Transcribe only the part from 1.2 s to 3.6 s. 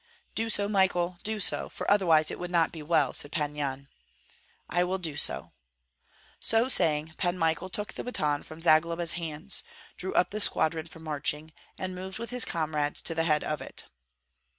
do so, for otherwise it would not be well," said Pan